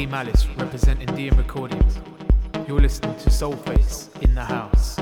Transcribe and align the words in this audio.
D 0.00 0.06
Malice 0.06 0.46
representing 0.56 1.08
DM 1.08 1.36
Recordings. 1.36 2.00
You're 2.66 2.80
listening 2.80 3.14
to 3.16 3.28
Soulface 3.28 4.08
in 4.22 4.34
the 4.34 4.42
house. 4.42 4.98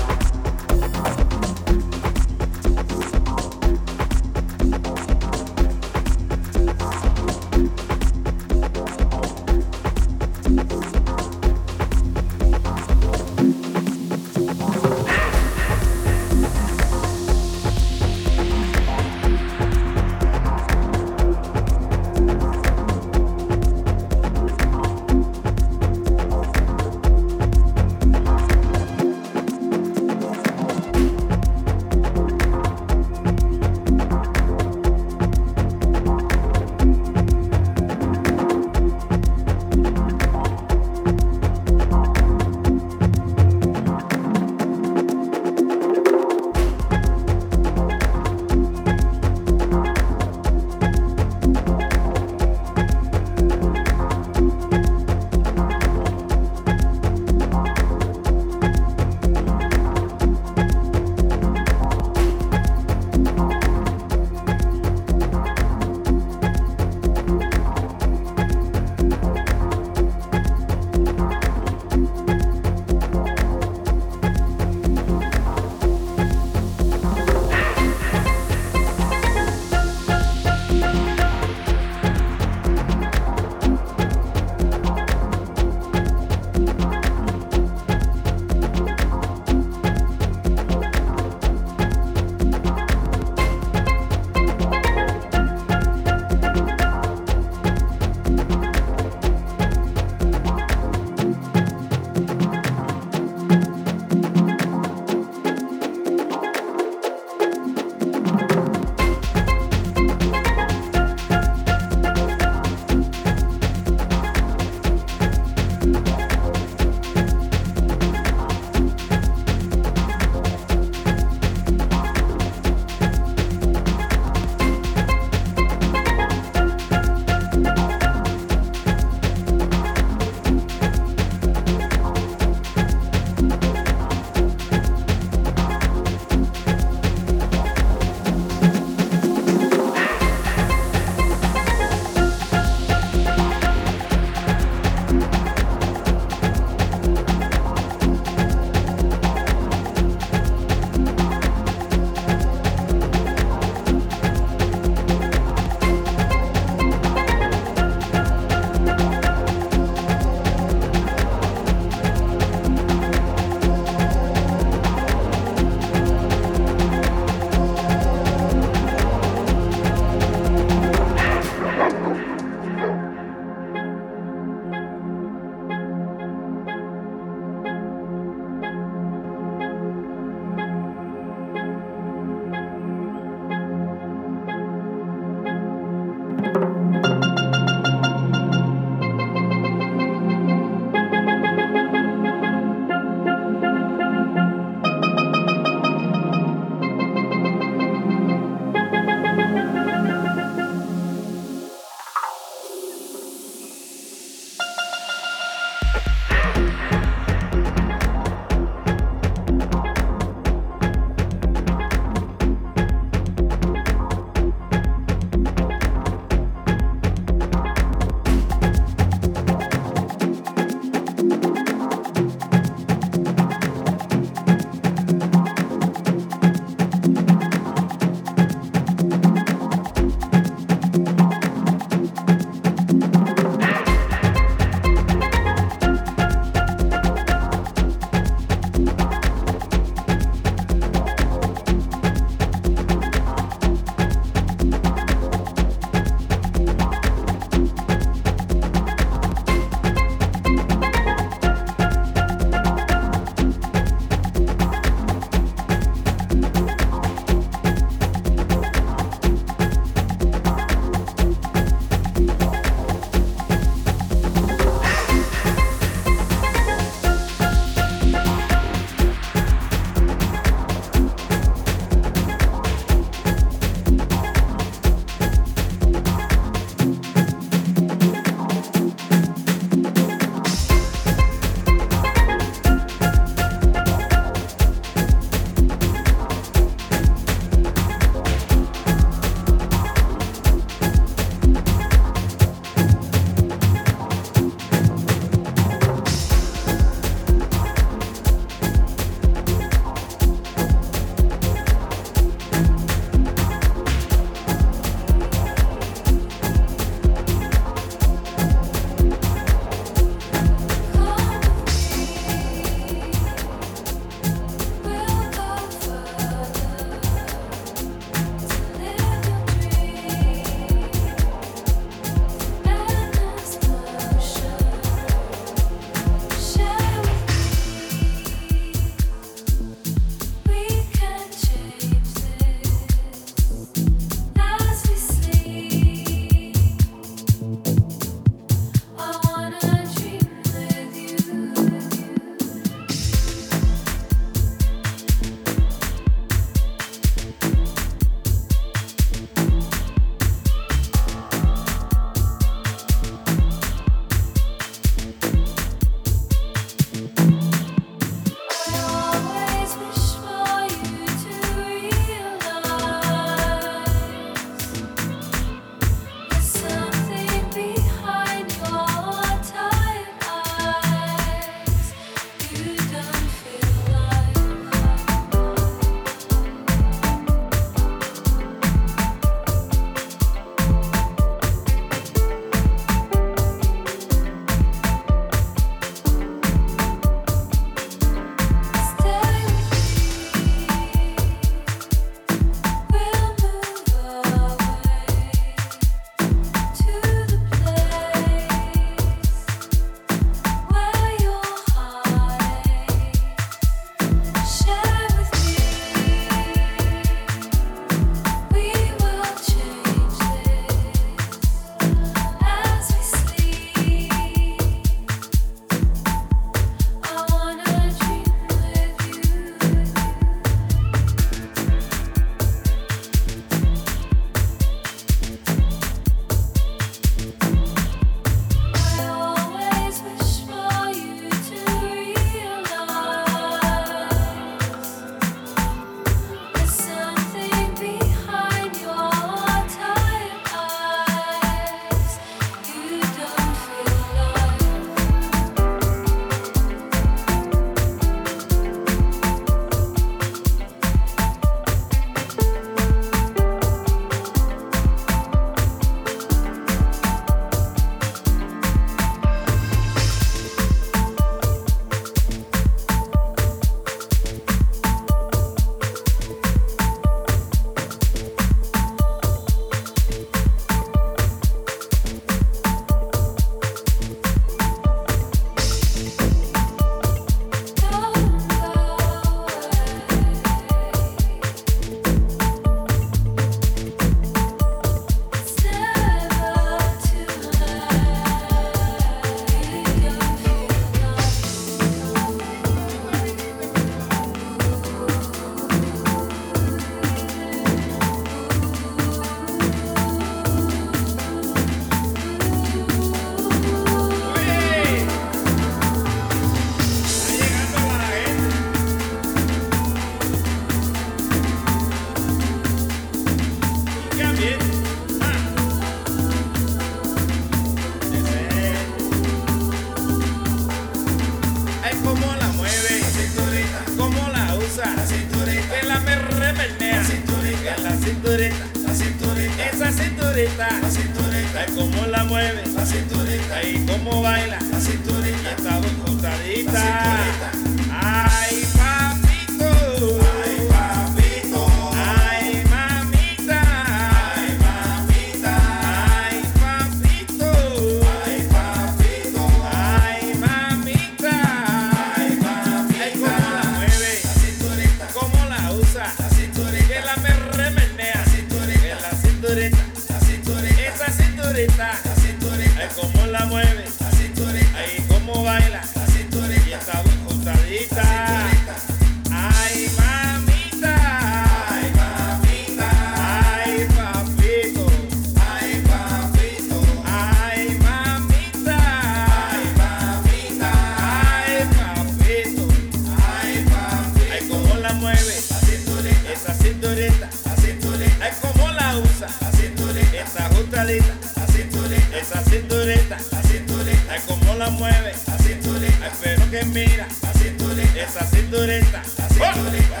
Mueve, 594.74 595.12
la 595.26 595.38
cinturita, 595.38 596.04
ay 596.04 596.10
pero 596.22 596.50
que 596.50 596.64
mira, 596.66 597.06
la 597.22 597.32
cinturita, 597.32 598.00
esa 598.00 598.24
cinturita, 598.26 599.02
la 599.18 599.28
cinturita, 599.28 600.00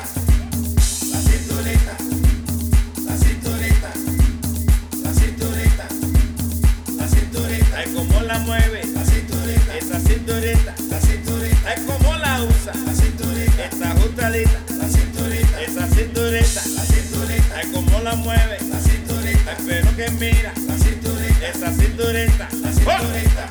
la 1.12 1.18
cinturita, 1.20 1.96
la 3.06 3.16
cinturita, 3.16 3.90
la 5.02 5.12
cinturita, 5.14 5.86
la 6.96 7.08
cinturita, 7.08 7.76
ay 7.76 7.92
cómo 7.94 8.20
la 8.22 8.38
mueve, 8.40 8.80
la 8.94 9.04
cinturita, 9.04 9.76
esa 9.76 10.00
cinturita, 10.00 10.74
la 10.90 11.00
cinturita, 11.00 11.68
ay 11.68 11.84
cómo 11.86 12.14
la 12.16 12.42
usa, 12.42 12.72
la 12.86 12.94
cinturita, 12.94 13.64
esa 13.66 13.92
ajustadita, 13.92 14.58
la 14.78 14.88
cinturita, 14.88 15.60
esa 15.62 15.86
cinturita, 15.88 16.62
la 16.74 16.82
cinturita, 16.84 17.56
ay 17.56 17.70
cómo 17.72 18.00
la 18.00 18.14
mueve, 18.16 18.58
la 18.70 18.80
cinturita, 18.80 19.50
ay 19.50 19.64
pero 19.66 19.96
que 19.96 20.10
mira, 20.12 20.52
la 20.66 20.76
cinturita, 20.78 21.48
esa 21.48 21.72
cinturita, 21.72 22.48
la 22.62 22.72
cinturita, 22.72 23.48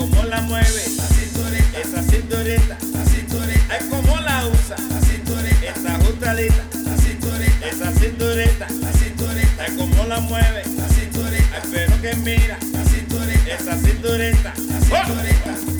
Ay, 0.00 0.06
cómo 0.06 0.22
la 0.24 0.40
mueve, 0.42 0.82
la 0.96 1.06
cinturita, 1.08 1.78
esa 1.80 2.02
cinturita. 2.02 2.78
la 2.92 3.04
cinturita, 3.04 3.74
Ay, 3.74 3.80
cómo 3.90 4.16
la 4.20 4.46
usa, 4.46 4.76
la 4.90 5.00
cinturita, 5.00 5.72
esa 5.74 5.96
ajustadita, 5.96 6.64
la 6.84 6.96
cinturita, 6.96 7.66
esa 7.66 7.92
cinturita. 7.98 8.66
la 8.80 8.92
cinturita, 8.92 9.64
Ay, 9.64 9.76
cómo 9.76 10.04
la 10.04 10.20
mueve, 10.20 10.62
la 10.76 10.88
cinturita, 10.88 11.60
ay, 11.62 11.68
pero 11.72 12.00
que 12.00 12.14
mira, 12.16 12.58
la 12.72 12.84
cinturita, 12.84 13.54
esa 13.54 13.76
cinturita. 13.76 14.54
la 14.56 14.80
cinturita, 14.80 15.77